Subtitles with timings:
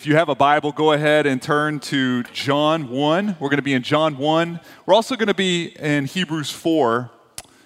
[0.00, 3.36] If you have a Bible, go ahead and turn to John 1.
[3.40, 4.60] We're going to be in John 1.
[4.86, 7.10] We're also going to be in Hebrews 4.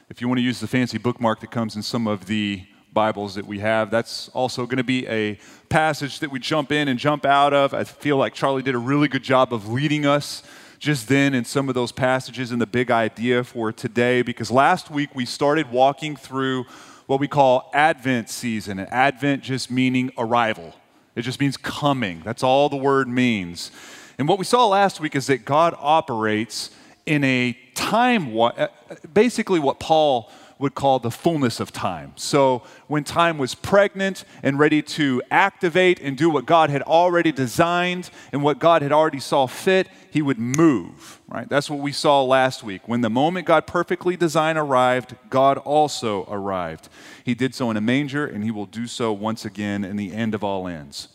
[0.09, 3.35] If you want to use the fancy bookmark that comes in some of the Bibles
[3.35, 6.99] that we have, that's also going to be a passage that we jump in and
[6.99, 7.75] jump out of.
[7.75, 10.43] I feel like Charlie did a really good job of leading us
[10.79, 14.91] just then in some of those passages and the big idea for today because last
[14.91, 16.65] week we started walking through
[17.05, 20.73] what we call Advent season, and Advent just meaning arrival
[21.15, 22.23] it just means coming.
[22.25, 23.71] That's all the word means.
[24.19, 26.71] And what we saw last week is that God operates
[27.07, 28.69] in a time, uh,
[29.13, 30.31] basically what Paul
[30.63, 32.13] would call the fullness of time.
[32.15, 37.33] So when time was pregnant and ready to activate and do what God had already
[37.33, 41.49] designed and what God had already saw fit, he would move, right?
[41.49, 42.87] That's what we saw last week.
[42.87, 46.89] When the moment God perfectly designed arrived, God also arrived.
[47.25, 50.13] He did so in a manger and he will do so once again in the
[50.13, 51.09] end of all ends.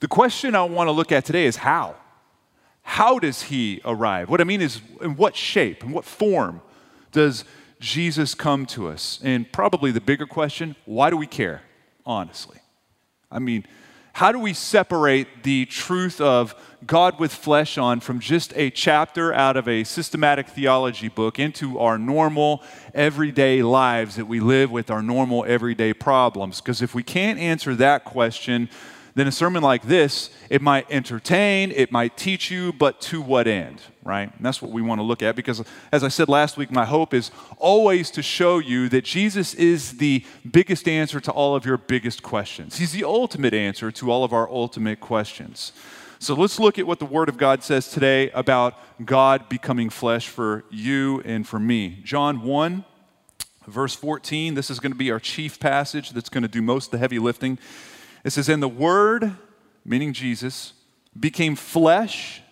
[0.00, 1.96] The question I want to look at today is how?
[2.82, 4.30] How does he arrive?
[4.30, 6.60] What I mean is, in what shape, in what form
[7.12, 7.44] does
[7.80, 9.20] Jesus come to us?
[9.22, 11.62] And probably the bigger question why do we care,
[12.06, 12.58] honestly?
[13.30, 13.66] I mean,
[14.14, 16.54] how do we separate the truth of
[16.86, 21.78] God with flesh on from just a chapter out of a systematic theology book into
[21.78, 22.62] our normal,
[22.94, 26.60] everyday lives that we live with our normal, everyday problems?
[26.60, 28.68] Because if we can't answer that question,
[29.18, 33.46] then a sermon like this, it might entertain, it might teach you, but to what
[33.46, 34.32] end, right?
[34.34, 36.84] And that's what we want to look at because, as I said last week, my
[36.84, 41.64] hope is always to show you that Jesus is the biggest answer to all of
[41.64, 42.78] your biggest questions.
[42.78, 45.72] He's the ultimate answer to all of our ultimate questions.
[46.20, 50.28] So let's look at what the Word of God says today about God becoming flesh
[50.28, 52.00] for you and for me.
[52.02, 52.84] John 1,
[53.68, 56.86] verse 14, this is going to be our chief passage that's going to do most
[56.86, 57.58] of the heavy lifting.
[58.24, 59.36] It says, And the Word,
[59.84, 60.74] meaning Jesus,
[61.18, 62.42] became flesh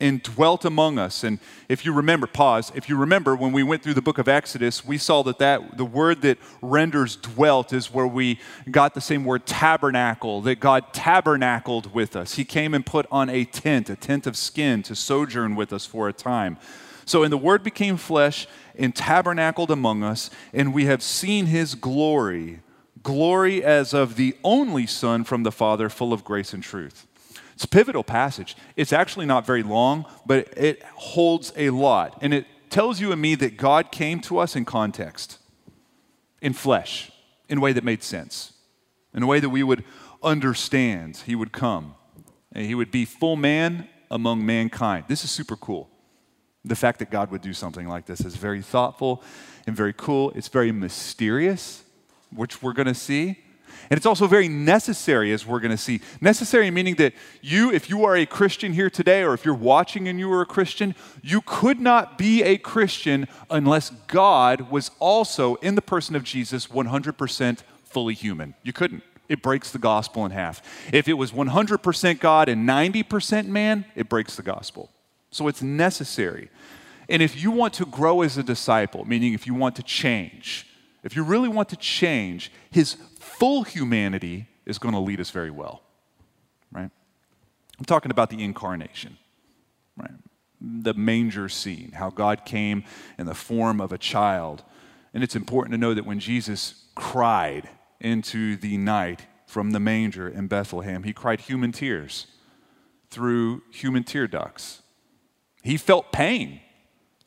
[0.00, 1.24] and dwelt among us.
[1.24, 4.28] And if you remember, pause, if you remember when we went through the book of
[4.28, 8.38] Exodus, we saw that, that the word that renders dwelt is where we
[8.70, 12.34] got the same word tabernacle, that God tabernacled with us.
[12.34, 15.84] He came and put on a tent, a tent of skin to sojourn with us
[15.84, 16.58] for a time.
[17.04, 21.74] So, and the word became flesh and tabernacled among us, and we have seen his
[21.74, 22.60] glory
[23.02, 27.06] glory as of the only Son from the Father, full of grace and truth.
[27.54, 28.56] It's a pivotal passage.
[28.76, 32.18] It's actually not very long, but it holds a lot.
[32.20, 35.38] And it tells you and me that God came to us in context,
[36.40, 37.10] in flesh,
[37.48, 38.52] in a way that made sense,
[39.12, 39.82] in a way that we would
[40.22, 41.16] understand.
[41.26, 41.96] He would come,
[42.52, 45.06] and He would be full man among mankind.
[45.08, 45.90] This is super cool.
[46.64, 49.22] The fact that God would do something like this is very thoughtful
[49.66, 50.30] and very cool.
[50.36, 51.82] It's very mysterious
[52.34, 53.38] which we're going to see.
[53.90, 56.00] And it's also very necessary, as we're going to see.
[56.20, 60.08] Necessary meaning that you, if you are a Christian here today, or if you're watching
[60.08, 65.54] and you are a Christian, you could not be a Christian unless God was also,
[65.56, 68.54] in the person of Jesus, 100% fully human.
[68.62, 69.02] You couldn't.
[69.28, 70.62] It breaks the gospel in half.
[70.92, 74.90] If it was 100% God and 90% man, it breaks the gospel.
[75.30, 76.50] So it's necessary.
[77.08, 80.66] And if you want to grow as a disciple, meaning if you want to change,
[81.08, 85.50] if you really want to change, his full humanity is going to lead us very
[85.50, 85.82] well.
[86.70, 86.90] Right?
[87.78, 89.16] I'm talking about the incarnation.
[89.96, 90.10] Right?
[90.60, 92.84] The manger scene, how God came
[93.16, 94.64] in the form of a child.
[95.14, 97.70] And it's important to know that when Jesus cried
[98.00, 102.26] into the night from the manger in Bethlehem, he cried human tears
[103.10, 104.82] through human tear ducts.
[105.62, 106.60] He felt pain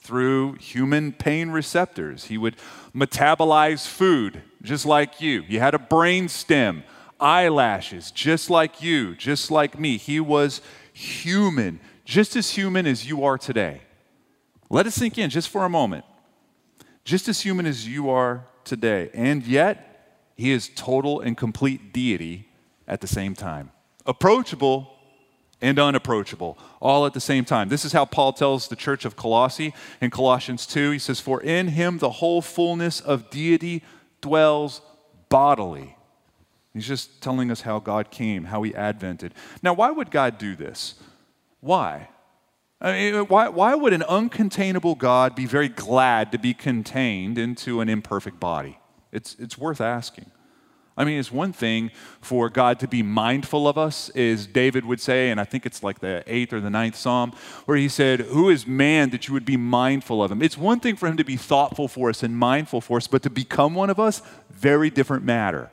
[0.01, 2.25] through human pain receptors.
[2.25, 2.55] He would
[2.93, 5.43] metabolize food just like you.
[5.43, 6.83] He had a brain stem,
[7.19, 9.97] eyelashes just like you, just like me.
[9.97, 13.81] He was human, just as human as you are today.
[14.69, 16.05] Let it sink in just for a moment.
[17.03, 19.09] Just as human as you are today.
[19.13, 19.87] And yet,
[20.35, 22.47] he is total and complete deity
[22.87, 23.71] at the same time.
[24.05, 24.95] Approachable,
[25.61, 27.69] and unapproachable, all at the same time.
[27.69, 30.91] This is how Paul tells the church of Colossae in Colossians 2.
[30.91, 33.83] He says, For in him the whole fullness of deity
[34.21, 34.81] dwells
[35.29, 35.95] bodily.
[36.73, 39.33] He's just telling us how God came, how he advented.
[39.61, 40.95] Now, why would God do this?
[41.59, 42.09] Why?
[42.79, 47.81] I mean, why, why would an uncontainable God be very glad to be contained into
[47.81, 48.79] an imperfect body?
[49.11, 50.31] It's, it's worth asking.
[50.97, 51.89] I mean, it's one thing
[52.19, 55.81] for God to be mindful of us, as David would say, and I think it's
[55.81, 57.31] like the eighth or the ninth psalm,
[57.65, 60.41] where he said, Who is man that you would be mindful of him?
[60.41, 63.23] It's one thing for him to be thoughtful for us and mindful for us, but
[63.23, 65.71] to become one of us, very different matter.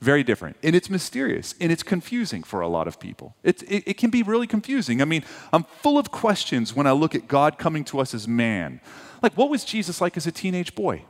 [0.00, 0.56] Very different.
[0.62, 3.36] And it's mysterious and it's confusing for a lot of people.
[3.42, 5.02] It, it, it, can be really confusing.
[5.02, 8.26] I mean, I'm full of questions when I look at God coming to us as
[8.26, 8.80] man.
[9.22, 11.04] Like, what was Jesus like as a teenage boy?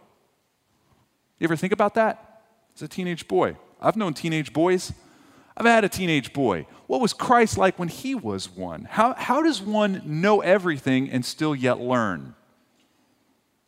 [1.39, 2.30] You ever think about that?
[2.81, 3.59] As a teenage boy.
[3.79, 4.95] I've known teenage boys.
[5.55, 6.67] I've had a teenage boy.
[6.87, 8.89] What was Christ like when he was one?
[8.91, 12.35] How, how does one know everything and still yet learn?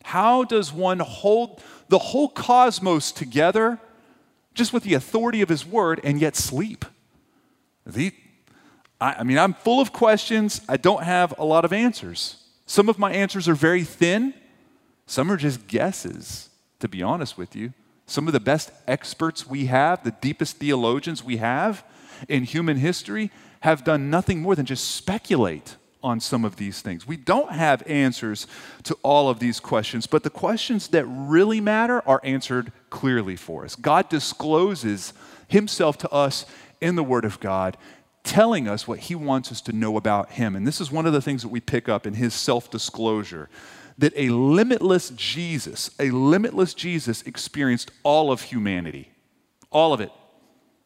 [0.03, 3.79] How does one hold the whole cosmos together
[4.55, 6.83] just with the authority of his word and yet sleep?
[7.85, 8.13] The,
[8.99, 10.59] I, I mean, I'm full of questions.
[10.67, 12.37] I don't have a lot of answers.
[12.65, 14.33] Some of my answers are very thin,
[15.05, 16.49] some are just guesses,
[16.79, 17.73] to be honest with you.
[18.13, 21.83] Some of the best experts we have, the deepest theologians we have
[22.29, 23.31] in human history,
[23.61, 27.07] have done nothing more than just speculate on some of these things.
[27.07, 28.45] We don't have answers
[28.83, 33.65] to all of these questions, but the questions that really matter are answered clearly for
[33.65, 33.75] us.
[33.75, 35.13] God discloses
[35.47, 36.45] himself to us
[36.81, 37.77] in the Word of God,
[38.23, 40.55] telling us what he wants us to know about him.
[40.55, 43.49] And this is one of the things that we pick up in his self disclosure
[43.97, 49.11] that a limitless Jesus, a limitless Jesus experienced all of humanity,
[49.71, 50.11] all of it.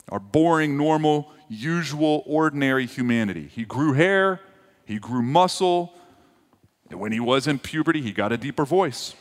[0.09, 3.49] Our boring, normal, usual, ordinary humanity.
[3.53, 4.39] He grew hair,
[4.85, 5.93] he grew muscle.
[6.89, 9.15] And when he was in puberty, he got a deeper voice.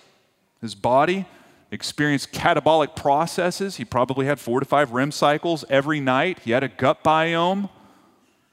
[0.60, 1.26] His body
[1.72, 3.76] experienced catabolic processes.
[3.76, 6.38] He probably had four to five REM cycles every night.
[6.44, 7.68] He had a gut biome,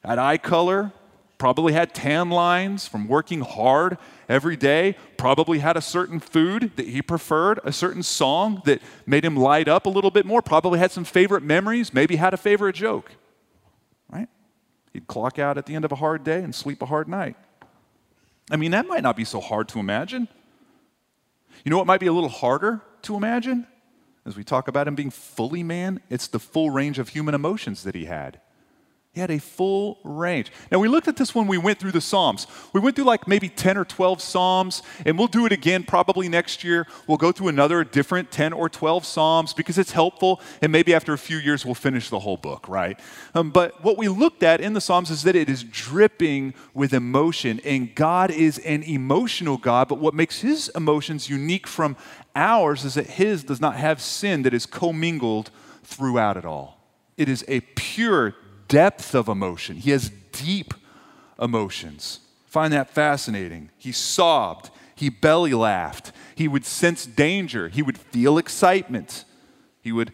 [0.04, 0.92] had eye color,
[1.44, 3.98] probably had tan lines from working hard
[4.30, 9.26] every day, probably had a certain food that he preferred, a certain song that made
[9.26, 12.38] him light up a little bit more, probably had some favorite memories, maybe had a
[12.38, 13.12] favorite joke.
[14.10, 14.30] Right?
[14.94, 17.36] He'd clock out at the end of a hard day and sleep a hard night.
[18.50, 20.30] I mean, that might not be so hard to imagine.
[21.66, 23.68] You know what might be a little harder to imagine?
[24.26, 27.84] As we talk about him being fully man, it's the full range of human emotions
[27.84, 28.40] that he had.
[29.14, 30.52] He had a full range.
[30.72, 32.48] Now, we looked at this when we went through the Psalms.
[32.74, 36.28] We went through like maybe 10 or 12 Psalms, and we'll do it again probably
[36.28, 36.88] next year.
[37.06, 41.14] We'll go through another different 10 or 12 Psalms because it's helpful, and maybe after
[41.14, 43.00] a few years we'll finish the whole book, right?
[43.36, 46.92] Um, but what we looked at in the Psalms is that it is dripping with
[46.92, 51.98] emotion, and God is an emotional God, but what makes his emotions unique from
[52.36, 55.52] ours is that his does not have sin that is commingled
[55.84, 56.80] throughout it all.
[57.16, 58.36] It is a pure,
[58.74, 59.76] depth of emotion.
[59.76, 60.74] He has deep
[61.40, 62.22] emotions.
[62.48, 63.70] Find that fascinating.
[63.78, 69.26] He sobbed, he belly laughed, he would sense danger, he would feel excitement,
[69.80, 70.12] he would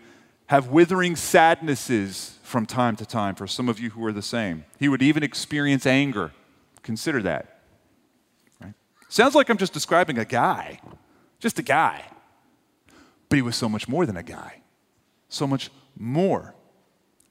[0.47, 4.65] have withering sadnesses from time to time for some of you who are the same.
[4.77, 6.33] He would even experience anger.
[6.83, 7.61] Consider that.
[8.59, 8.73] Right?
[9.07, 10.81] Sounds like I'm just describing a guy,
[11.39, 12.03] just a guy.
[13.29, 14.63] But he was so much more than a guy,
[15.29, 16.55] so much more.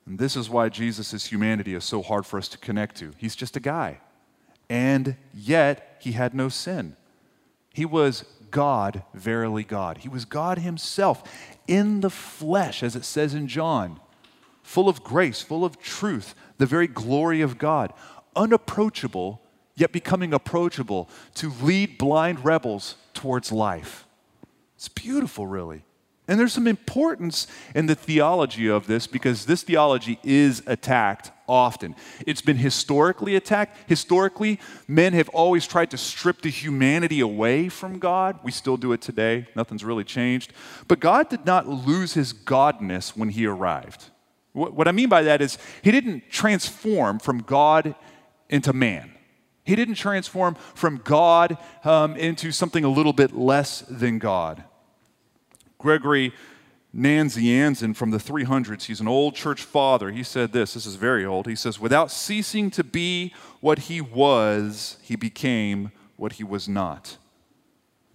[0.09, 3.13] And this is why Jesus' humanity is so hard for us to connect to.
[3.19, 4.01] He's just a guy.
[4.71, 6.97] And yet, he had no sin.
[7.75, 9.99] He was God, verily God.
[9.99, 11.23] He was God himself
[11.67, 14.01] in the flesh, as it says in John,
[14.63, 17.93] full of grace, full of truth, the very glory of God,
[18.35, 19.43] unapproachable,
[19.77, 24.07] yet becoming approachable to lead blind rebels towards life.
[24.75, 25.85] It's beautiful, really.
[26.29, 31.97] And there's some importance in the theology of this because this theology is attacked often.
[32.27, 33.89] It's been historically attacked.
[33.89, 38.39] Historically, men have always tried to strip the humanity away from God.
[38.45, 40.53] We still do it today, nothing's really changed.
[40.87, 44.11] But God did not lose his godness when he arrived.
[44.53, 47.95] What I mean by that is, he didn't transform from God
[48.51, 49.13] into man.
[49.65, 54.65] He didn't transform from God um, into something a little bit less than God.
[55.79, 56.33] Gregory
[56.95, 60.11] Nazianzen from the 300s, he's an old church father.
[60.11, 61.47] He said this this is very old.
[61.47, 67.19] He says, Without ceasing to be what he was, he became what he was not.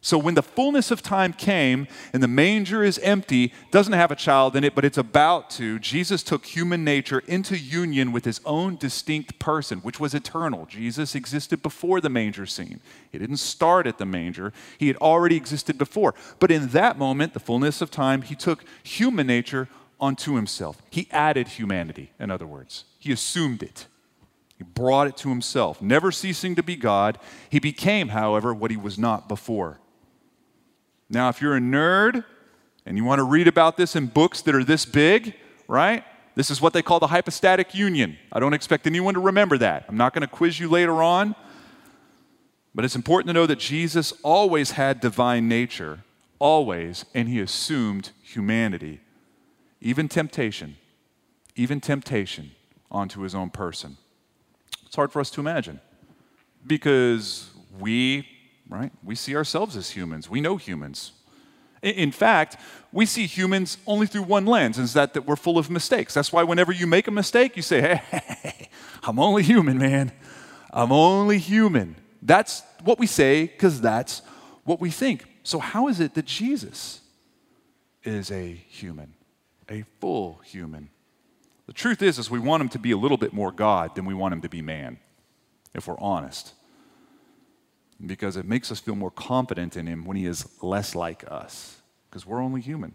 [0.04, 4.18] So when the fullness of time came and the manger is empty, doesn't have a
[4.18, 8.42] child in it, but it's about to, Jesus took human nature into union with his
[8.44, 10.66] own distinct person, which was eternal.
[10.66, 12.82] Jesus existed before the manger scene.
[13.14, 16.14] He didn't start at the manger, he had already existed before.
[16.38, 19.70] But in that moment, the fullness of time, he took human nature
[20.02, 20.82] onto himself.
[20.90, 23.88] He added humanity, in other words, he assumed it.
[24.58, 25.82] He brought it to himself.
[25.82, 27.18] Never ceasing to be God,
[27.50, 29.80] he became, however, what he was not before.
[31.14, 32.26] Now, if you're a nerd
[32.86, 35.36] and you want to read about this in books that are this big,
[35.68, 36.04] right?
[36.36, 38.18] This is what they call the hypostatic union.
[38.32, 39.86] I don't expect anyone to remember that.
[39.88, 41.36] I'm not going to quiz you later on.
[42.76, 46.00] But it's important to know that Jesus always had divine nature,
[46.40, 49.00] always, and he assumed humanity.
[49.80, 50.78] Even temptation,
[51.56, 52.52] even temptation,
[52.90, 53.98] onto his own person.
[54.88, 55.80] It's hard for us to imagine
[56.66, 58.28] because we,
[58.70, 60.30] right, we see ourselves as humans.
[60.30, 61.12] We know humans.
[61.82, 62.58] In fact,
[62.94, 66.14] we see humans only through one lens, and is that, that we're full of mistakes.
[66.14, 68.70] That's why whenever you make a mistake, you say, hey,
[69.04, 70.14] I'm only human, man.
[70.72, 71.98] I'm only human.
[72.22, 74.22] That's what we say because that's
[74.64, 75.26] what we think.
[75.44, 77.02] So, how is it that Jesus
[78.04, 79.14] is a human,
[79.68, 80.90] a full human?
[81.68, 84.06] The truth is, is we want him to be a little bit more God than
[84.06, 85.00] we want him to be man,
[85.74, 86.54] if we're honest
[88.06, 91.82] because it makes us feel more confident in Him when He is less like us,
[92.10, 92.94] because we're only human.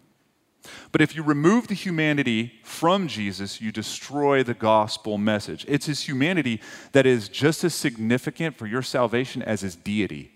[0.92, 5.64] But if you remove the humanity from Jesus, you destroy the gospel message.
[5.68, 6.60] It's His humanity
[6.92, 10.32] that is just as significant for your salvation as His deity.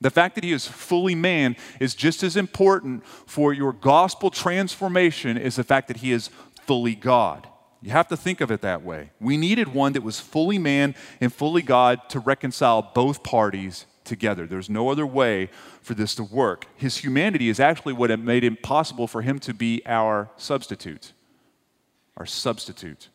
[0.00, 5.38] The fact that He is fully man is just as important for your gospel transformation
[5.38, 6.30] as the fact that He is
[6.66, 7.48] fully God.
[7.80, 9.10] You have to think of it that way.
[9.20, 14.46] We needed one that was fully man and fully God to reconcile both parties together.
[14.46, 15.48] There's no other way
[15.82, 16.66] for this to work.
[16.76, 21.12] His humanity is actually what made it possible for him to be our substitute.
[22.16, 23.08] Our substitute.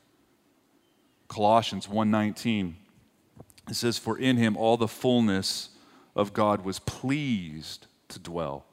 [1.27, 2.75] Colossians 1:19
[3.69, 5.69] it says for in him all the fullness
[6.15, 8.65] of God was pleased to dwell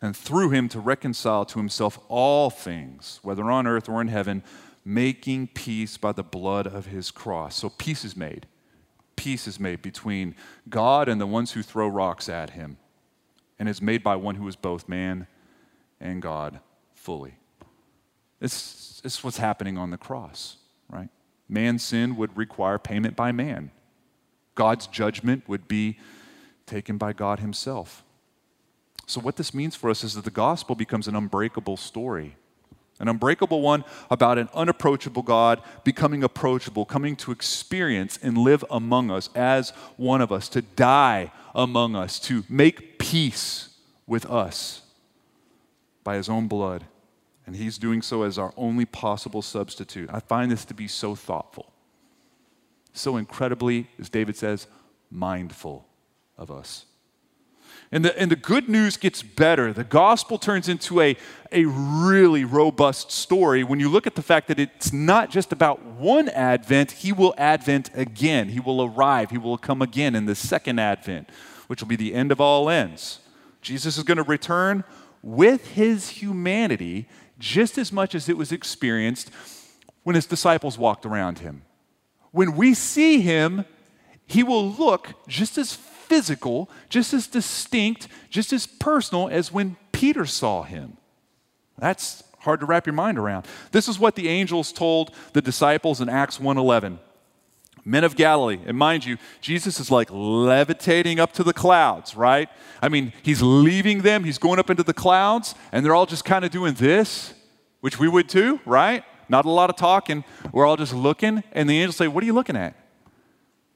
[0.00, 4.42] and through him to reconcile to himself all things whether on earth or in heaven
[4.84, 7.56] making peace by the blood of his cross.
[7.56, 8.46] So peace is made
[9.18, 10.34] peace is made between
[10.68, 12.78] God and the ones who throw rocks at him,
[13.58, 15.26] and is made by one who is both man
[16.00, 16.60] and God
[16.94, 17.34] fully.
[18.38, 20.56] This, this is what's happening on the cross,
[20.88, 21.08] right?
[21.48, 23.72] Man's sin would require payment by man.
[24.54, 25.98] God's judgment would be
[26.66, 28.04] taken by God Himself.
[29.06, 32.36] So, what this means for us is that the gospel becomes an unbreakable story
[32.98, 39.10] an unbreakable one about an unapproachable God becoming approachable, coming to experience and live among
[39.10, 43.70] us as one of us, to die among us, to make peace
[44.06, 44.82] with us
[46.02, 46.84] by his own blood.
[47.46, 50.10] And he's doing so as our only possible substitute.
[50.12, 51.72] I find this to be so thoughtful,
[52.92, 54.66] so incredibly, as David says,
[55.10, 55.86] mindful
[56.36, 56.84] of us.
[57.90, 59.72] And the, and the good news gets better.
[59.72, 61.16] The gospel turns into a,
[61.50, 65.82] a really robust story when you look at the fact that it's not just about
[65.82, 68.50] one advent, he will advent again.
[68.50, 69.30] He will arrive.
[69.30, 71.30] He will come again in the second advent,
[71.66, 73.20] which will be the end of all ends.
[73.62, 74.84] Jesus is going to return
[75.22, 77.08] with his humanity
[77.38, 79.30] just as much as it was experienced
[80.02, 81.62] when his disciples walked around him.
[82.30, 83.64] When we see him,
[84.26, 90.24] he will look just as physical, just as distinct, just as personal as when Peter
[90.24, 90.96] saw him.
[91.78, 93.46] That's hard to wrap your mind around.
[93.72, 96.98] This is what the angels told the disciples in Acts 1:11.
[97.84, 102.48] Men of Galilee, and mind you, Jesus is like levitating up to the clouds, right?
[102.82, 106.24] I mean, he's leaving them, he's going up into the clouds, and they're all just
[106.24, 107.32] kind of doing this,
[107.80, 109.04] which we would too, right?
[109.28, 110.24] Not a lot of talking.
[110.52, 112.74] We're all just looking, and the angels say, What are you looking at?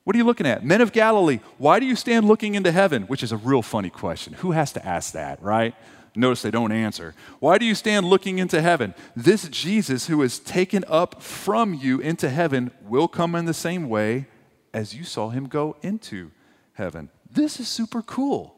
[0.04, 0.64] What are you looking at?
[0.64, 3.02] Men of Galilee, why do you stand looking into heaven?
[3.04, 4.32] Which is a real funny question.
[4.34, 5.74] Who has to ask that, right?
[6.14, 7.14] Notice they don't answer.
[7.38, 8.94] Why do you stand looking into heaven?
[9.16, 13.88] This Jesus who is taken up from you into heaven will come in the same
[13.88, 14.26] way
[14.74, 16.30] as you saw him go into
[16.74, 17.08] heaven.
[17.30, 18.56] This is super cool.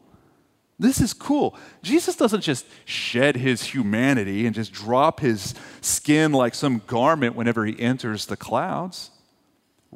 [0.77, 1.57] This is cool.
[1.81, 7.65] Jesus doesn't just shed his humanity and just drop his skin like some garment whenever
[7.65, 9.11] he enters the clouds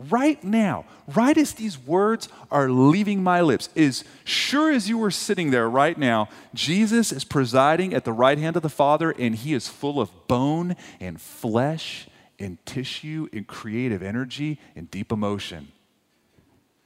[0.09, 5.11] right now, right as these words are leaving my lips, as sure as you are
[5.11, 9.35] sitting there right now, Jesus is presiding at the right hand of the Father, and
[9.35, 12.07] he is full of bone and flesh
[12.39, 15.69] and tissue and creative energy and deep emotion.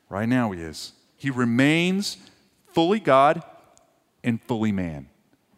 [0.10, 0.94] Right now, he is.
[1.16, 2.18] He remains
[2.74, 3.44] fully God
[4.24, 5.08] and fully man.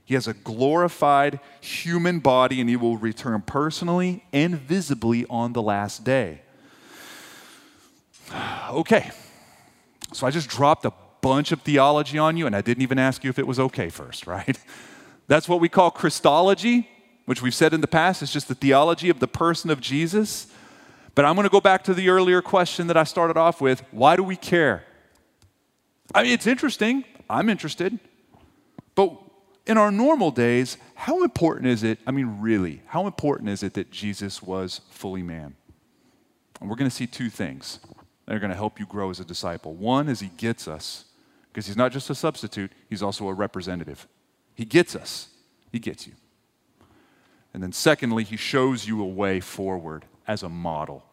[0.04, 5.62] He has a glorified human body, and he will return personally and visibly on the
[5.62, 6.42] last day.
[8.70, 9.12] Okay.
[10.12, 13.24] So I just dropped a bunch of theology on you, and I didn't even ask
[13.24, 14.58] you if it was okay first, right?
[15.28, 16.88] That's what we call Christology,
[17.26, 20.48] which we've said in the past is just the theology of the person of Jesus.
[21.16, 23.84] But I'm going to go back to the earlier question that I started off with
[23.92, 24.84] why do we care?
[26.14, 27.04] I mean, it's interesting.
[27.30, 27.98] I'm interested.
[28.94, 29.18] But
[29.66, 32.00] in our normal days, how important is it?
[32.06, 35.56] I mean, really, how important is it that Jesus was fully man?
[36.60, 37.80] And we're going to see two things
[38.26, 39.74] that are going to help you grow as a disciple.
[39.74, 41.06] One is he gets us,
[41.50, 44.08] because he's not just a substitute, he's also a representative.
[44.54, 45.30] He gets us,
[45.72, 46.14] he gets you.
[47.54, 50.06] And then, secondly, he shows you a way forward.
[50.28, 51.04] as a model.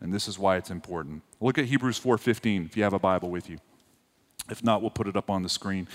[0.00, 1.22] And this is why it's important.
[1.40, 3.58] Look at Hebrews 4:15 if you have a Bible with you.
[4.48, 5.88] If not, we'll put it up on the screen.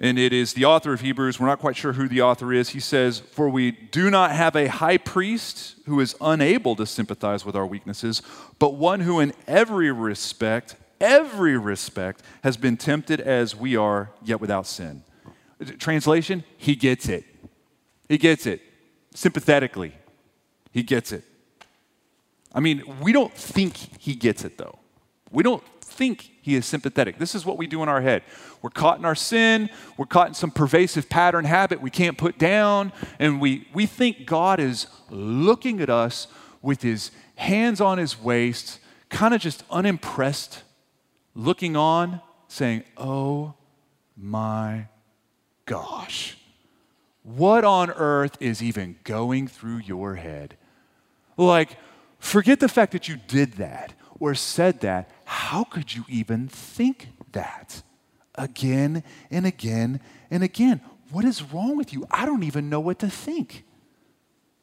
[0.00, 1.40] And it is the author of Hebrews.
[1.40, 2.68] We're not quite sure who the author is.
[2.68, 7.44] He says, For we do not have a high priest who is unable to sympathize
[7.44, 8.22] with our weaknesses,
[8.60, 14.40] but one who, in every respect, every respect, has been tempted as we are, yet
[14.40, 15.02] without sin.
[15.78, 17.24] Translation, he gets it.
[18.08, 18.62] He gets it.
[19.14, 19.94] Sympathetically,
[20.70, 21.24] he gets it.
[22.54, 24.78] I mean, we don't think he gets it, though.
[25.32, 27.18] We don't think he is sympathetic.
[27.18, 28.22] This is what we do in our head.
[28.62, 32.38] We're caught in our sin, we're caught in some pervasive pattern habit we can't put
[32.38, 36.26] down, and we, we think God is looking at us
[36.62, 40.62] with his hands on his waist, kind of just unimpressed,
[41.34, 43.52] looking on, saying, Oh
[44.16, 44.86] my
[45.66, 46.38] gosh,
[47.24, 50.56] what on earth is even going through your head?
[51.36, 51.76] Like,
[52.18, 55.10] forget the fact that you did that or said that.
[55.28, 57.82] How could you even think that?
[58.36, 60.80] Again and again and again.
[61.10, 62.06] What is wrong with you?
[62.10, 63.64] I don't even know what to think.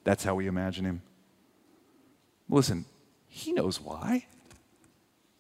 [0.04, 1.04] That's how we imagine him.
[2.50, 2.86] Listen,
[3.28, 4.26] he knows why.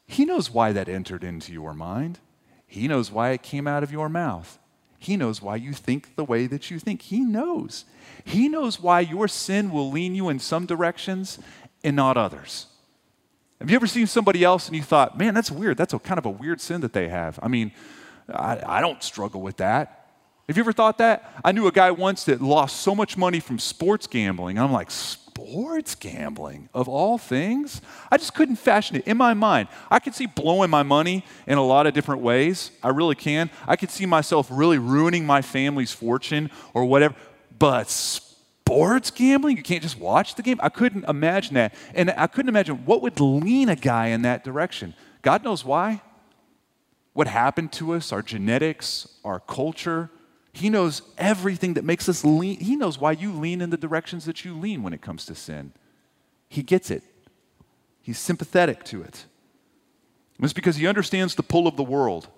[0.05, 2.19] He knows why that entered into your mind.
[2.67, 4.59] He knows why it came out of your mouth.
[4.99, 7.01] He knows why you think the way that you think.
[7.01, 7.85] He knows.
[8.23, 11.39] He knows why your sin will lean you in some directions
[11.83, 12.67] and not others.
[13.65, 15.75] Have you ever seen somebody else and you thought, man, that's weird.
[15.75, 17.39] That's a kind of a weird sin that they have?
[17.41, 17.71] I mean,
[18.29, 20.11] I, I don't struggle with that.
[20.47, 21.33] Have you ever thought that?
[21.43, 24.59] I knew a guy once that lost so much money from sports gambling.
[24.59, 27.81] I'm like, sports gambling of all things?
[28.11, 29.69] I just couldn't fashion it in my mind.
[29.89, 32.69] I could see blowing my money in a lot of different ways.
[32.83, 33.49] I really can.
[33.67, 37.15] I could see myself really ruining my family's fortune or whatever.
[37.57, 37.89] But
[38.65, 40.59] sports gambling, you can't just watch the game.
[40.61, 41.75] I couldn't imagine that.
[41.93, 44.95] And I couldn't imagine what would lean a guy in that direction.
[45.21, 46.01] God knows why.
[47.13, 50.09] What happened to us, our genetics, our culture,
[50.51, 52.59] he knows everything that makes us lean.
[52.59, 55.35] He knows why you lean in the directions that you lean when it comes to
[55.35, 55.71] sin.
[56.49, 57.03] He gets it,
[58.01, 59.25] he's sympathetic to it.
[60.39, 62.29] it's because he understands the pull of the world,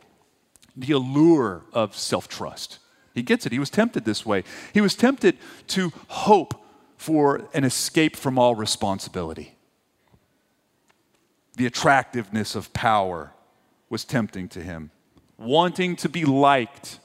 [0.75, 2.79] the allure of self trust.
[3.17, 3.51] He gets it.
[3.51, 4.43] He was tempted this way.
[4.75, 6.53] He was tempted to hope
[6.97, 9.55] for an escape from all responsibility.
[11.55, 13.33] The attractiveness of power
[13.89, 14.91] was tempting to him.
[15.35, 16.99] Wanting to be liked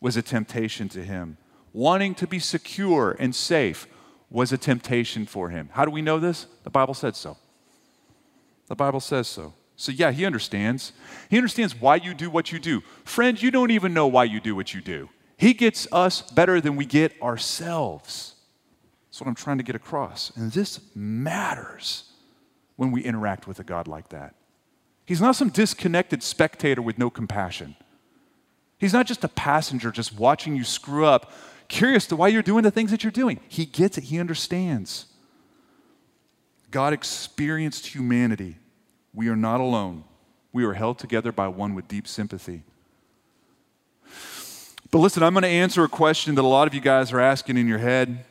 [0.00, 1.36] was a temptation to him.
[1.72, 3.86] Wanting to be secure and safe
[4.30, 5.68] was a temptation for him.
[5.74, 6.48] How do we know this?
[6.64, 7.36] The Bible said so.
[8.66, 9.54] The Bible says so.
[9.76, 10.92] So, yeah, he understands.
[11.30, 12.80] He understands why you do what you do.
[13.04, 15.08] Friend, you don't even know why you do what you do.
[15.36, 18.34] He gets us better than we get ourselves.
[19.08, 20.32] That's what I'm trying to get across.
[20.36, 22.04] And this matters
[22.76, 24.34] when we interact with a God like that.
[25.04, 27.76] He's not some disconnected spectator with no compassion.
[28.78, 31.30] He's not just a passenger just watching you screw up,
[31.68, 33.40] curious to why you're doing the things that you're doing.
[33.48, 35.06] He gets it, he understands.
[36.70, 38.56] God experienced humanity.
[39.12, 40.04] We are not alone.
[40.52, 42.64] We are held together by one with deep sympathy.
[44.92, 47.20] But listen, I'm going to answer a question that a lot of you guys are
[47.20, 48.26] asking in your head.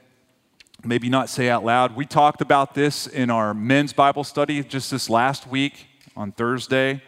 [0.84, 1.96] Maybe not say out loud.
[1.96, 7.02] We talked about this in our men's Bible study just this last week on Thursday.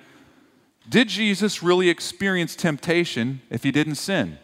[0.89, 4.39] Did Jesus really experience temptation if he didn't sin?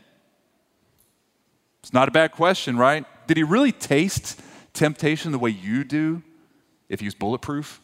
[1.82, 3.04] It's not a bad question, right?
[3.26, 4.40] Did he really taste
[4.74, 6.22] temptation the way you do
[6.88, 7.82] if he was bulletproof?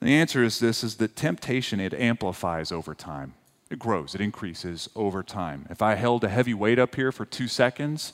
[0.00, 3.34] The answer is this is that temptation it amplifies over time.
[3.72, 5.66] It grows, it increases over time.
[5.70, 8.12] If I held a heavy weight up here for 2 seconds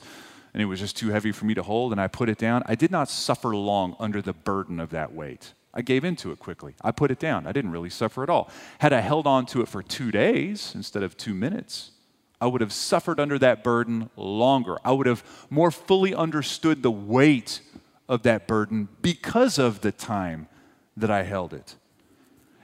[0.53, 2.63] and it was just too heavy for me to hold and I put it down,
[2.65, 5.53] I did not suffer long under the burden of that weight.
[5.73, 6.75] I gave into it quickly.
[6.81, 7.45] I put it down.
[7.45, 8.49] I didn't really suffer at all.
[8.79, 11.91] Had I held on to it for two days instead of two minutes,
[12.39, 14.77] I would have suffered under that burden longer.
[14.85, 17.59] I would have more fully understood the weight
[18.07, 20.47] of that burden because of the time
[20.95, 21.75] that I held it.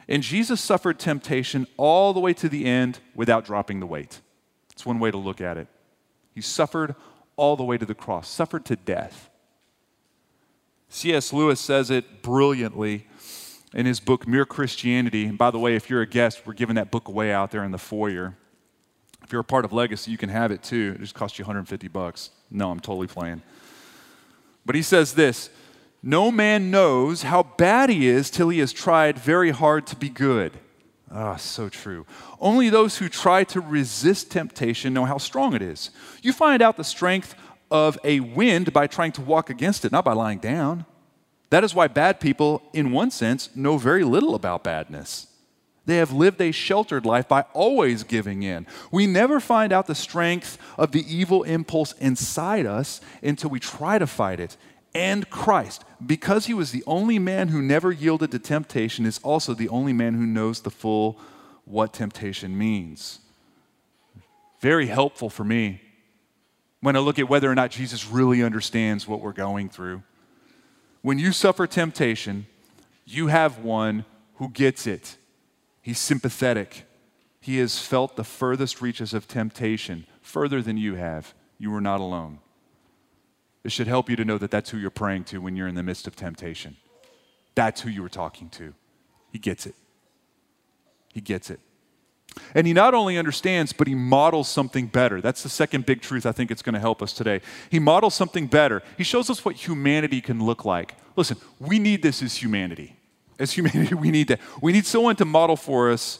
[0.08, 4.22] And Jesus suffered temptation all the way to the end without dropping the weight.
[4.72, 5.68] It's one way to look at it.
[6.34, 6.96] He suffered
[7.38, 9.30] all the way to the cross, suffered to death.
[10.90, 11.34] C.S.
[11.34, 13.08] Lewis says it brilliantly
[13.74, 15.26] in his book, Mere Christianity.
[15.26, 17.64] And by the way, if you're a guest, we're giving that book away out there
[17.64, 18.38] in the foyer.
[19.24, 20.94] If you're a part of Legacy, you can have it too.
[20.96, 22.30] It just costs you 150 bucks.
[22.52, 23.42] No, I'm totally playing.
[24.66, 25.50] But he says this
[26.08, 30.08] No man knows how bad he is till he has tried very hard to be
[30.08, 30.54] good.
[31.12, 32.06] Ah, oh, so true.
[32.40, 35.90] Only those who try to resist temptation know how strong it is.
[36.22, 37.34] You find out the strength
[37.72, 40.86] of a wind by trying to walk against it, not by lying down.
[41.50, 45.26] That is why bad people, in one sense, know very little about badness.
[45.88, 48.68] They have lived a sheltered life by always giving in.
[48.92, 53.98] We never find out the strength of the evil impulse inside us until we try
[53.98, 54.56] to fight it.
[54.96, 59.54] And Christ, because he was the only man who never yielded to temptation, is also
[59.54, 61.18] the only man who knows the full
[61.66, 63.20] what temptation means.
[64.60, 65.82] Very helpful for me
[66.82, 70.04] when I look at whether or not Jesus really understands what we're going through.
[71.02, 72.48] When you suffer temptation,
[73.06, 75.18] you have one who gets it.
[75.82, 76.86] He's sympathetic.
[77.40, 81.34] He has felt the furthest reaches of temptation, further than you have.
[81.58, 82.40] You are not alone.
[83.66, 85.76] It should help you to know that that's who you're praying to when you're in
[85.76, 86.78] the midst of temptation.
[87.56, 88.74] That's who you were talking to.
[89.32, 89.76] He gets it.
[91.14, 91.60] He gets it.
[92.54, 95.22] And he not only understands, but he models something better.
[95.22, 97.42] That's the second big truth I think it's going to help us today.
[97.70, 98.84] He models something better.
[98.98, 100.96] He shows us what humanity can look like.
[101.16, 102.96] Listen, we need this as humanity
[103.40, 104.40] as humanity, we need that.
[104.62, 106.20] We need someone to model for us.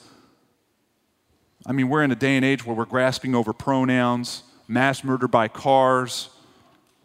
[1.66, 5.28] I mean, we're in a day and age where we're grasping over pronouns, mass murder
[5.28, 6.30] by cars.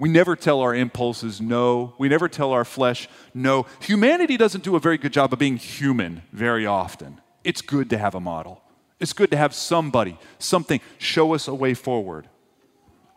[0.01, 1.93] We never tell our impulses no.
[1.99, 3.67] We never tell our flesh no.
[3.81, 7.21] Humanity doesn't do a very good job of being human very often.
[7.45, 8.63] It's good to have a model.
[8.99, 12.29] It's good to have somebody, something, show us a way forward.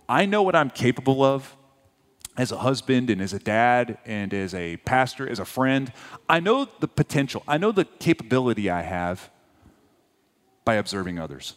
[0.10, 1.56] I know what I'm capable of
[2.36, 5.90] as a husband and as a dad and as a pastor, as a friend,
[6.28, 9.30] I know the potential, I know the capability I have
[10.66, 11.56] by observing others.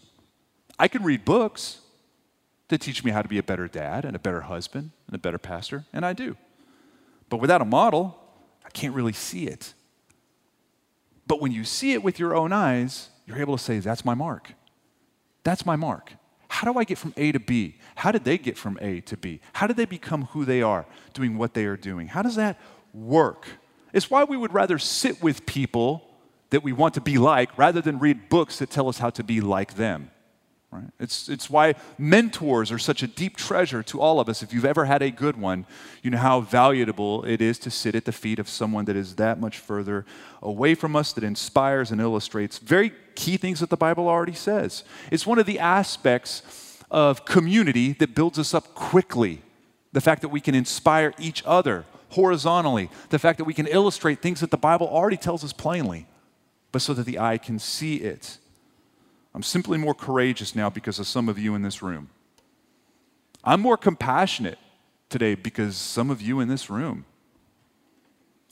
[0.78, 1.80] I can read books
[2.68, 5.18] to teach me how to be a better dad and a better husband and a
[5.18, 6.36] better pastor, and I do.
[7.28, 8.18] But without a model,
[8.64, 9.74] I can't really see it.
[11.26, 14.14] But when you see it with your own eyes, you're able to say, That's my
[14.14, 14.52] mark.
[15.44, 16.12] That's my mark.
[16.48, 17.76] How do I get from A to B?
[17.96, 19.40] How did they get from A to B?
[19.52, 22.08] How did they become who they are, doing what they are doing?
[22.08, 22.58] How does that
[22.94, 23.46] work?
[23.92, 26.08] It's why we would rather sit with people
[26.50, 29.24] that we want to be like rather than read books that tell us how to
[29.24, 30.10] be like them.
[30.76, 30.90] Right?
[31.00, 34.42] It's, it's why mentors are such a deep treasure to all of us.
[34.42, 35.64] If you've ever had a good one,
[36.02, 39.16] you know how valuable it is to sit at the feet of someone that is
[39.16, 40.04] that much further
[40.42, 44.84] away from us, that inspires and illustrates very key things that the Bible already says.
[45.10, 49.42] It's one of the aspects of community that builds us up quickly.
[49.92, 54.20] The fact that we can inspire each other horizontally, the fact that we can illustrate
[54.20, 56.06] things that the Bible already tells us plainly,
[56.70, 58.36] but so that the eye can see it.
[59.36, 62.08] I'm simply more courageous now because of some of you in this room.
[63.44, 64.58] I'm more compassionate
[65.10, 67.04] today because some of you in this room.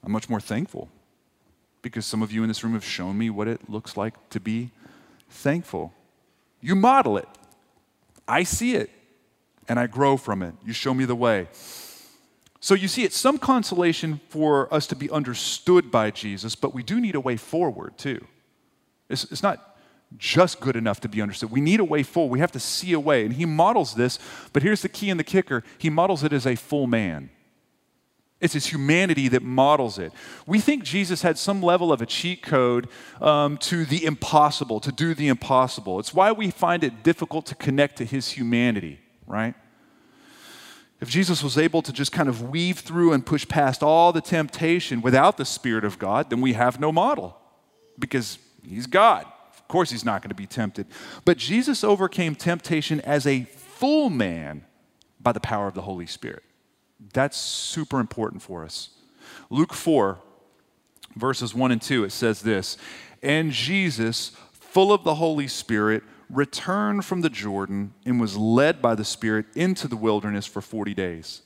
[0.04, 0.90] I'm much more thankful
[1.80, 4.40] because some of you in this room have shown me what it looks like to
[4.40, 4.72] be
[5.30, 5.94] thankful.
[6.60, 7.28] You model it.
[8.28, 8.90] I see it
[9.66, 10.54] and I grow from it.
[10.66, 11.48] You show me the way.
[12.60, 16.82] So you see, it's some consolation for us to be understood by Jesus, but we
[16.82, 18.26] do need a way forward too.
[19.08, 19.73] It's, it's not
[20.16, 21.50] just good enough to be understood.
[21.50, 22.32] We need a way forward.
[22.32, 23.24] We have to see a way.
[23.24, 24.18] And he models this,
[24.52, 27.30] but here's the key and the kicker he models it as a full man.
[28.40, 30.12] It's his humanity that models it.
[30.46, 32.88] We think Jesus had some level of a cheat code
[33.20, 35.98] um, to the impossible, to do the impossible.
[35.98, 39.54] It's why we find it difficult to connect to his humanity, right?
[41.00, 44.20] If Jesus was able to just kind of weave through and push past all the
[44.20, 47.38] temptation without the Spirit of God, then we have no model
[47.98, 49.26] because he's God.
[49.64, 50.86] Of course, he's not going to be tempted.
[51.24, 54.66] But Jesus overcame temptation as a full man
[55.18, 56.42] by the power of the Holy Spirit.
[57.14, 58.90] That's super important for us.
[59.48, 60.18] Luke 4,
[61.16, 62.76] verses 1 and 2, it says this
[63.22, 68.94] And Jesus, full of the Holy Spirit, returned from the Jordan and was led by
[68.94, 71.40] the Spirit into the wilderness for 40 days,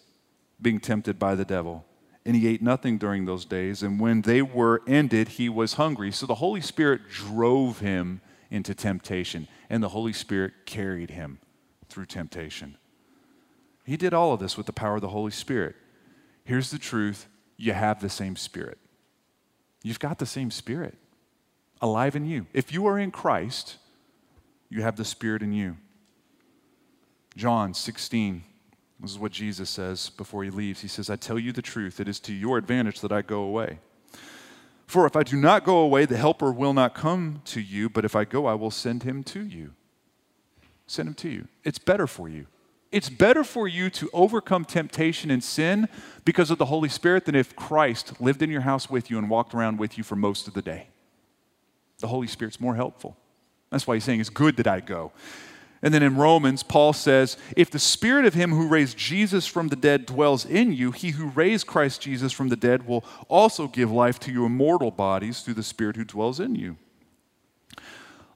[0.61, 1.85] being tempted by the devil
[2.25, 3.83] and he ate nothing during those days.
[3.83, 6.13] And when they were ended, he was hungry.
[6.13, 11.39] So the Holy Spirit drove him into temptation, and the Holy Spirit carried him
[11.89, 12.77] through temptation.
[13.85, 15.75] He did all of this with the power of the Holy Spirit.
[16.45, 17.27] Here's the truth
[17.57, 18.79] you have the same Spirit.
[19.83, 20.97] You've got the same Spirit
[21.81, 22.47] alive in you.
[22.53, 23.77] If you are in Christ,
[24.69, 25.77] you have the Spirit in you.
[27.37, 28.45] John 16,
[29.01, 30.81] this is what Jesus says before he leaves.
[30.81, 33.43] He says, I tell you the truth, it is to your advantage that I go
[33.43, 33.79] away.
[34.87, 38.05] For if I do not go away, the Helper will not come to you, but
[38.05, 39.75] if I go, I will send him to you.
[40.87, 41.49] Send him to you.
[41.63, 42.47] It's better for you.
[42.91, 45.89] It's better for you to overcome temptation and sin
[46.25, 49.29] because of the Holy Spirit than if Christ lived in your house with you and
[49.29, 50.89] walked around with you for most of the day.
[51.99, 53.17] The Holy Spirit's more helpful.
[53.71, 55.13] That's why he's saying it's good that I go.
[55.81, 59.69] And then in Romans, Paul says, If the spirit of him who raised Jesus from
[59.69, 63.69] the dead dwells in you, he who raised Christ Jesus from the dead will also
[63.69, 66.77] give life to your immortal bodies through the spirit who dwells in you.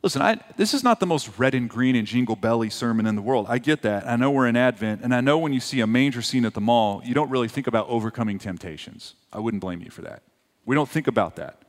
[0.02, 3.14] Listen, I, this is not the most red and green and jingle belly sermon in
[3.14, 3.46] the world.
[3.48, 4.06] I get that.
[4.06, 6.54] I know we're in Advent, and I know when you see a manger scene at
[6.54, 9.14] the mall, you don't really think about overcoming temptations.
[9.32, 10.22] I wouldn't blame you for that.
[10.64, 11.62] We don't think about that.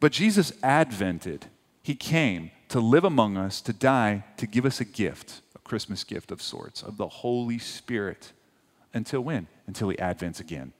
[0.00, 1.46] But Jesus advented,
[1.82, 6.04] He came to live among us, to die, to give us a gift, a Christmas
[6.04, 8.32] gift of sorts, of the Holy Spirit.
[8.92, 9.46] Until when?
[9.66, 10.72] Until He advents again,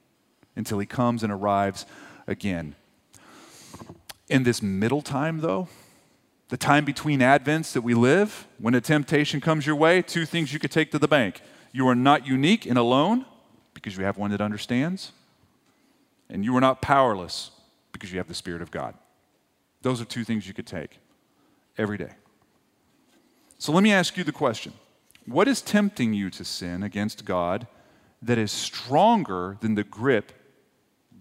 [0.55, 1.85] until He comes and arrives
[2.25, 2.75] again.
[4.29, 5.69] In this middle time, though,
[6.49, 10.53] the time between Advents that we live, when a temptation comes your way, two things
[10.53, 11.41] you could take to the bank.
[11.73, 13.25] You are not unique and alone
[13.73, 15.11] because you have one that understands,
[16.29, 17.51] and you are not powerless
[17.91, 18.95] because you have the Spirit of God.
[19.81, 20.99] Those are two things you could take
[21.77, 22.11] every day.
[23.59, 24.73] So let me ask you the question
[25.25, 27.67] What is tempting you to sin against God
[28.21, 30.31] that is stronger than the grip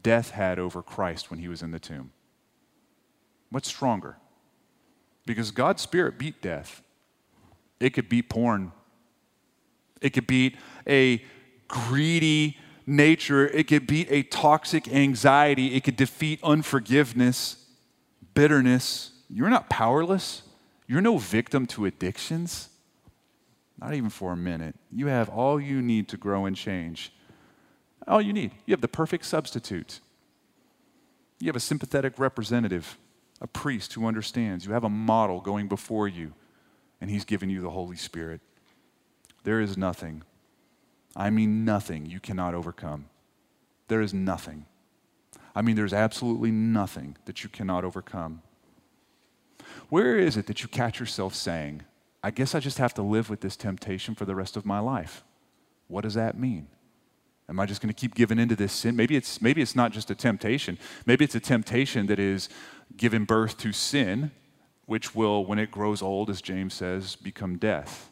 [0.03, 2.13] death had over Christ when he was in the tomb?
[3.51, 4.17] What's stronger?
[5.25, 6.83] Because God's Spirit beat death.
[7.81, 8.73] It could beat porn.
[10.01, 11.25] It could beat a
[11.69, 13.47] greedy nature.
[13.49, 15.75] It could beat a toxic anxiety.
[15.75, 17.57] It could defeat unforgiveness,
[18.35, 19.13] bitterness.
[19.29, 20.43] You're not powerless.
[20.87, 22.69] You're no victim to addictions.
[23.79, 24.75] Not even for a minute.
[24.91, 27.13] You have all you need to grow and change.
[28.09, 28.53] All you need.
[28.65, 30.01] You have the perfect substitute.
[31.41, 32.97] You have a sympathetic representative
[33.41, 34.65] a priest who understands.
[34.65, 36.33] You have a model going before you,
[37.01, 38.41] and he's given you the Holy Spirit.
[39.45, 40.23] There is nothing,
[41.15, 43.07] I mean nothing, you cannot overcome.
[43.89, 44.67] There is nothing.
[45.55, 48.43] I mean, there's absolutely nothing that you cannot overcome.
[49.89, 51.83] Where is it that you catch yourself saying,
[52.23, 54.81] I guess I just have to live with this temptation for the rest of my
[54.81, 55.25] life?
[55.89, 56.69] What does that mean?
[57.49, 58.97] Am I just going to keep giving into this sin?
[58.97, 60.79] Maybe it's, maybe it's not just a temptation.
[61.07, 62.49] Maybe it's a temptation that is
[62.97, 64.33] giving birth to sin,
[64.87, 68.11] which will, when it grows old, as James says, become death.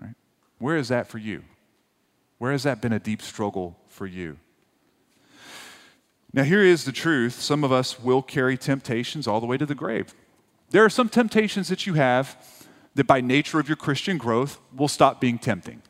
[0.00, 0.14] Right?
[0.58, 1.44] Where is that for you?
[2.38, 4.38] Where has that been a deep struggle for you?
[6.32, 7.40] Now, here is the truth.
[7.40, 10.14] Some of us will carry temptations all the way to the grave.
[10.70, 12.36] There are some temptations that you have
[12.94, 15.82] that, by nature of your Christian growth, will stop being tempting.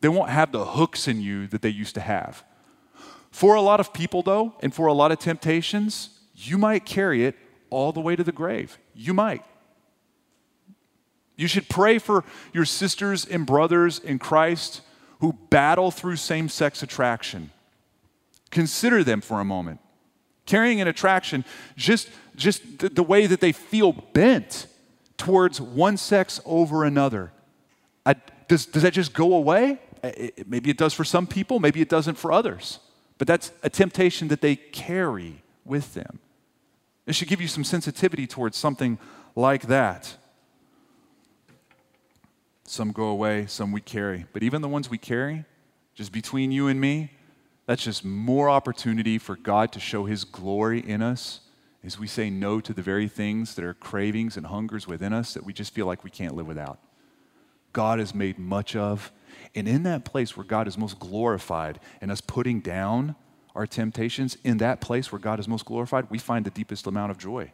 [0.00, 2.44] They won't have the hooks in you that they used to have.
[3.30, 7.24] For a lot of people, though, and for a lot of temptations, you might carry
[7.24, 7.36] it
[7.70, 8.78] all the way to the grave.
[8.94, 9.44] You might.
[11.36, 14.82] You should pray for your sisters and brothers in Christ
[15.20, 17.50] who battle through same sex attraction.
[18.50, 19.80] Consider them for a moment.
[20.50, 21.44] Carrying an attraction,
[21.76, 24.66] just, just the, the way that they feel bent
[25.16, 27.30] towards one sex over another.
[28.04, 28.16] I,
[28.48, 29.78] does, does that just go away?
[30.02, 32.80] It, maybe it does for some people, maybe it doesn't for others.
[33.16, 36.18] But that's a temptation that they carry with them.
[37.06, 38.98] It should give you some sensitivity towards something
[39.36, 40.16] like that.
[42.64, 44.26] Some go away, some we carry.
[44.32, 45.44] But even the ones we carry,
[45.94, 47.12] just between you and me,
[47.70, 51.38] that's just more opportunity for God to show His glory in us
[51.84, 55.34] as we say no to the very things that are cravings and hungers within us
[55.34, 56.80] that we just feel like we can't live without.
[57.72, 59.12] God is made much of.
[59.54, 63.14] And in that place where God is most glorified and us putting down
[63.54, 67.12] our temptations, in that place where God is most glorified, we find the deepest amount
[67.12, 67.52] of joy,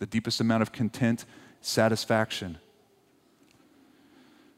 [0.00, 1.26] the deepest amount of content,
[1.60, 2.58] satisfaction.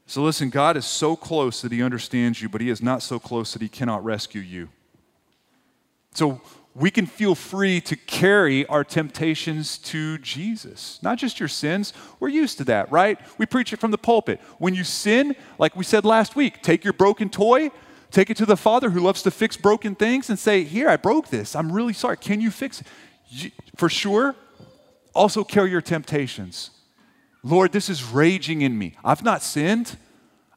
[0.07, 3.19] So listen, God is so close that He understands you, but He is not so
[3.19, 4.71] close that He cannot rescue you.
[6.17, 6.41] So
[6.75, 10.99] we can feel free to carry our temptations to Jesus.
[11.03, 11.93] Not just your sins.
[12.21, 13.19] We're used to that, right?
[13.39, 14.41] We preach it from the pulpit.
[14.59, 17.71] When you sin, like we said last week, take your broken toy,
[18.11, 20.97] Take it to the Father who loves to fix broken things and say, Here, I
[20.97, 21.57] broke this.
[21.57, 22.17] I'm really sorry.
[22.17, 23.53] Can you fix it?
[23.77, 24.35] For sure.
[25.15, 26.71] Also, carry your temptations.
[27.43, 28.97] Lord, this is raging in me.
[29.05, 29.97] I've not sinned.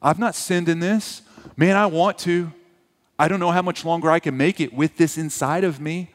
[0.01, 1.21] I've not sinned in this.
[1.55, 2.51] Man, I want to.
[3.19, 6.09] I don't know how much longer I can make it with this inside of me.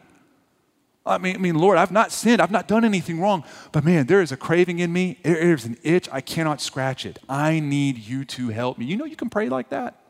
[1.06, 2.40] I mean, I mean, Lord, I've not sinned.
[2.40, 3.44] I've not done anything wrong.
[3.72, 5.18] But man, there is a craving in me.
[5.22, 6.08] There's an itch.
[6.10, 7.18] I cannot scratch it.
[7.28, 8.86] I need you to help me.
[8.86, 10.00] You know, you can pray like that.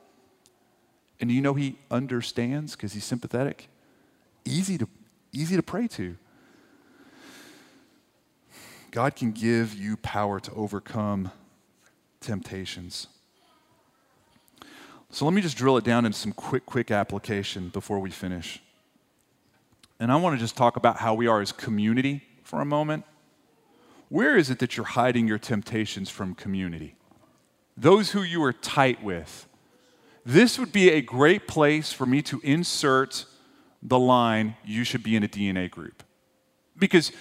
[1.20, 3.68] And you know he understands because he's sympathetic?
[4.44, 4.88] Easy to,
[5.32, 6.16] easy to pray to.
[8.92, 11.32] God can give you power to overcome
[12.20, 13.08] temptations.
[15.14, 18.60] So let me just drill it down into some quick, quick application before we finish.
[20.00, 23.04] And I want to just talk about how we are as community for a moment.
[24.08, 26.96] Where is it that you're hiding your temptations from community?
[27.76, 29.46] those who you are tight with.
[30.24, 33.26] This would be a great place for me to insert
[33.82, 36.02] the line, you should be in a DNA group.
[36.78, 37.12] Because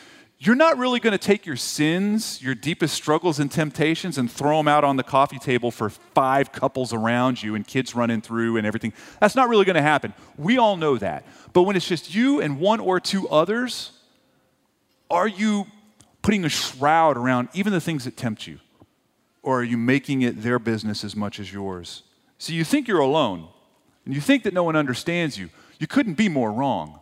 [0.45, 4.57] you're not really going to take your sins, your deepest struggles and temptations, and throw
[4.57, 8.57] them out on the coffee table for five couples around you and kids running through
[8.57, 8.91] and everything.
[9.21, 10.13] That's not really going to happen.
[10.37, 11.25] We all know that.
[11.53, 13.91] But when it's just you and one or two others,
[15.09, 15.67] are you
[16.21, 18.59] putting a shroud around even the things that tempt you?
[19.43, 22.03] Or are you making it their business as much as yours?
[22.37, 23.47] So you think you're alone,
[24.05, 25.49] and you think that no one understands you.
[25.79, 26.99] You couldn't be more wrong.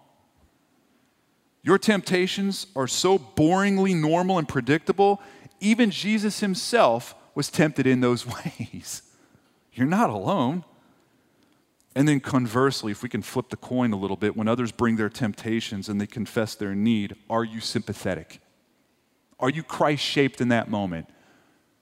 [1.63, 5.21] Your temptations are so boringly normal and predictable,
[5.59, 8.25] even Jesus himself was tempted in those
[8.61, 9.03] ways.
[9.73, 10.65] You're not alone.
[11.95, 14.95] And then conversely, if we can flip the coin a little bit, when others bring
[14.95, 18.39] their temptations and they confess their need, are you sympathetic?
[19.39, 21.09] Are you Christ shaped in that moment?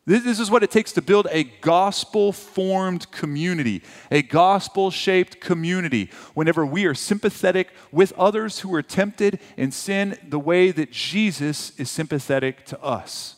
[0.10, 6.10] This is what it takes to build a gospel formed community, a gospel shaped community.
[6.34, 11.80] Whenever we are sympathetic with others who are tempted in sin, the way that Jesus
[11.80, 13.36] is sympathetic to us.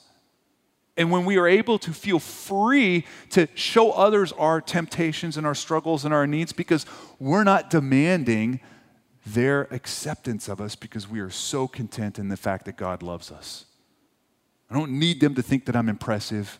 [0.96, 5.56] And when we are able to feel free to show others our temptations and our
[5.56, 6.86] struggles and our needs because
[7.20, 8.62] we're not demanding
[9.26, 13.30] their acceptance of us because we are so content in the fact that God loves
[13.30, 13.66] us.
[14.72, 16.58] I don't need them to think that I'm impressive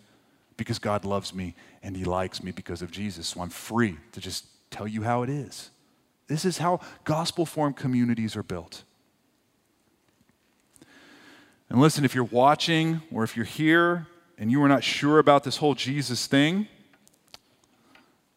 [0.58, 3.28] because God loves me and He likes me because of Jesus.
[3.28, 5.70] So I'm free to just tell you how it is.
[6.28, 8.84] This is how gospel form communities are built.
[11.70, 15.46] And listen, if you're watching or if you're here and you are not sure about
[15.46, 16.68] this whole Jesus thing,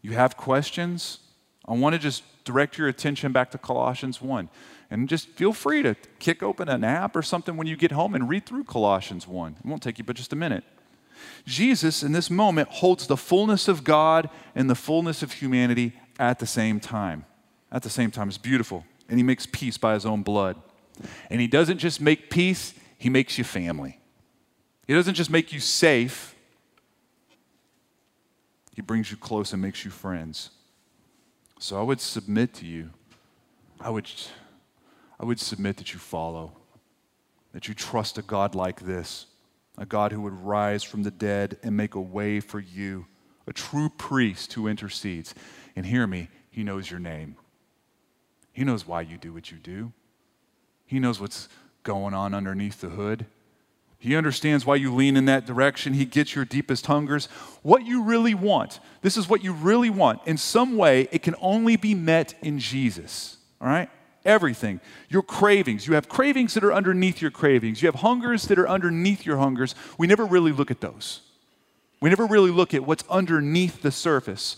[0.02, 1.18] you have questions,
[1.66, 4.48] I want to just direct your attention back to Colossians 1.
[4.90, 8.14] And just feel free to kick open an app or something when you get home
[8.14, 9.56] and read through Colossians 1.
[9.58, 10.64] It won't take you but just a minute.
[11.46, 16.38] Jesus, in this moment, holds the fullness of God and the fullness of humanity at
[16.38, 17.24] the same time.
[17.72, 18.28] At the same time.
[18.28, 18.84] It's beautiful.
[19.08, 20.56] And he makes peace by his own blood.
[21.30, 23.98] And he doesn't just make peace, he makes you family.
[24.86, 26.34] He doesn't just make you safe,
[28.74, 30.50] he brings you close and makes you friends.
[31.58, 32.90] So I would submit to you,
[33.80, 34.10] I would,
[35.18, 36.53] I would submit that you follow,
[37.53, 39.27] that you trust a God like this,
[39.79, 43.07] a God who would rise from the dead and make a way for you,
[43.46, 45.35] a true priest who intercedes.
[45.77, 47.37] And hear me, he knows your name.
[48.53, 49.92] He knows why you do what you do.
[50.87, 51.48] He knows what's
[51.83, 53.27] going on underneath the hood.
[53.98, 55.94] He understands why you lean in that direction.
[55.94, 57.27] He gets your deepest hungers.
[57.62, 60.20] What you really want, this is what you really want.
[60.27, 63.38] In some way, it can only be met in Jesus.
[63.61, 63.88] All right?
[64.24, 64.80] Everything.
[65.08, 65.87] Your cravings.
[65.87, 67.82] You have cravings that are underneath your cravings.
[67.82, 69.74] You have hungers that are underneath your hungers.
[69.98, 71.20] We never really look at those.
[72.00, 74.56] We never really look at what's underneath the surface.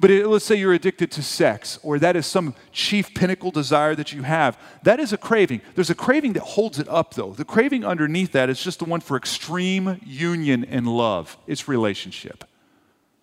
[0.00, 3.96] But it, let's say you're addicted to sex, or that is some chief pinnacle desire
[3.96, 4.56] that you have.
[4.84, 5.60] That is a craving.
[5.74, 7.32] There's a craving that holds it up, though.
[7.32, 11.36] The craving underneath that is just the one for extreme union and love.
[11.46, 12.44] It's relationship.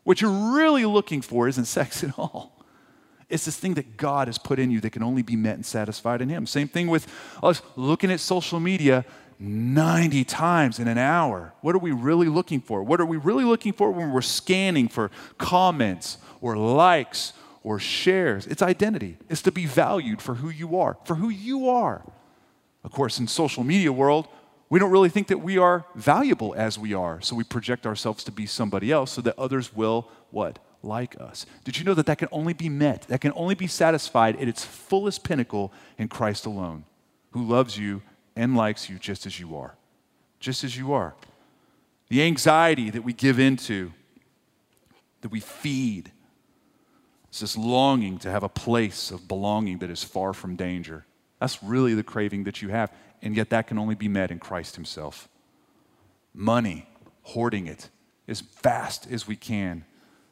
[0.03, 2.54] What you're really looking for isn't sex at all.
[3.29, 5.65] It's this thing that God has put in you that can only be met and
[5.65, 6.45] satisfied in Him.
[6.45, 7.07] Same thing with
[7.41, 9.05] us looking at social media
[9.39, 11.53] 90 times in an hour.
[11.61, 12.83] What are we really looking for?
[12.83, 17.33] What are we really looking for when we're scanning for comments or likes
[17.65, 18.45] or shares.
[18.45, 19.17] It's identity.
[19.27, 22.03] It's to be valued for who you are, for who you are.
[22.83, 24.27] Of course, in social media world,
[24.69, 28.23] we don't really think that we are valuable as we are, so we project ourselves
[28.25, 30.59] to be somebody else so that others will what?
[30.85, 31.47] Like us.
[31.63, 34.47] Did you know that that can only be met, that can only be satisfied at
[34.47, 36.85] its fullest pinnacle in Christ alone,
[37.31, 38.03] who loves you
[38.35, 39.75] and likes you just as you are?
[40.39, 41.15] Just as you are.
[42.09, 43.93] The anxiety that we give into,
[45.21, 46.11] that we feed,
[47.29, 51.05] it's this longing to have a place of belonging that is far from danger.
[51.39, 52.91] That's really the craving that you have,
[53.23, 55.27] and yet that can only be met in Christ Himself.
[56.33, 56.87] Money,
[57.23, 57.89] hoarding it
[58.27, 59.83] as fast as we can.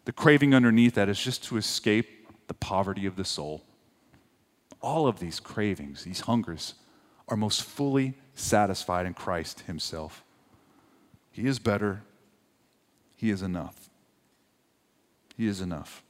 [0.06, 3.64] The craving underneath that is just to escape the poverty of the soul.
[4.82, 6.74] All of these cravings, these hungers,
[7.30, 10.24] are most fully satisfied in Christ Himself.
[11.32, 12.04] He is better,
[13.16, 13.90] He is enough.
[15.38, 16.04] He is enough.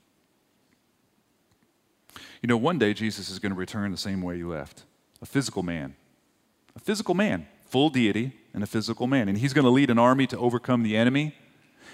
[2.42, 4.84] You know, one day Jesus is going to return the same way he left
[5.22, 5.96] a physical man.
[6.76, 9.30] A physical man, full deity and a physical man.
[9.30, 11.34] And he's going to lead an army to overcome the enemy.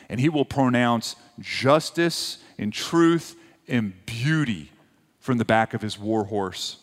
[0.10, 3.36] And he will pronounce justice and truth
[3.68, 4.72] and beauty
[5.20, 6.78] from the back of his war horse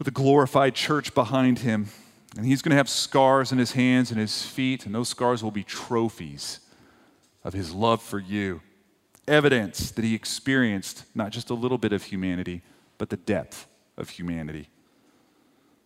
[0.00, 1.88] with a glorified church behind him.
[2.36, 5.42] And he's going to have scars in his hands and his feet, and those scars
[5.42, 6.60] will be trophies
[7.44, 8.60] of his love for you,
[9.26, 12.62] evidence that he experienced not just a little bit of humanity,
[12.98, 13.66] but the depth
[13.96, 14.70] of humanity.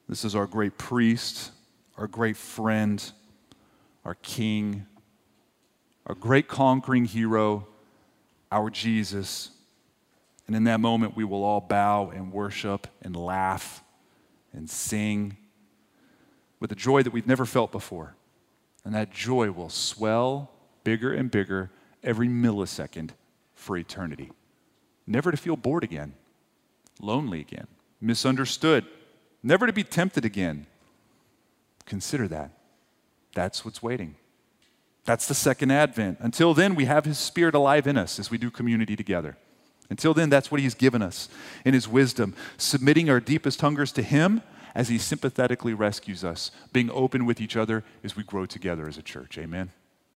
[0.09, 1.51] This is our great priest,
[1.97, 3.03] our great friend,
[4.05, 4.87] our king,
[6.07, 7.67] our great conquering hero,
[8.53, 9.51] our Jesus.
[10.47, 13.83] And in that moment, we will all bow and worship and laugh
[14.53, 15.37] and sing
[16.61, 18.15] with a joy that we've never felt before.
[18.85, 20.51] And that joy will swell
[20.85, 21.71] bigger and bigger
[22.03, 23.11] every millisecond
[23.55, 24.31] for eternity.
[25.07, 26.15] Never to feel bored again,
[27.01, 27.67] lonely again,
[28.01, 28.85] misunderstood,
[29.43, 30.67] never to be tempted again.
[31.87, 32.51] Consider that.
[33.35, 34.17] That's what's waiting.
[35.05, 36.19] That's the second advent.
[36.21, 39.37] Until then, we have His Spirit alive in us as we do community together.
[39.91, 41.29] Until then, that's what He's given us
[41.65, 44.43] in His wisdom, submitting our deepest hungers to Him
[44.75, 48.97] as He sympathetically rescues us, being open with each other as we grow together as
[48.97, 49.37] a church.
[49.39, 49.71] Amen.